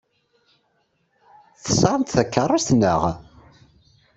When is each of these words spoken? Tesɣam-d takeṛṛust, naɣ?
Tesɣam-d 1.63 2.07
takeṛṛust, 2.13 2.69
naɣ? 2.75 3.01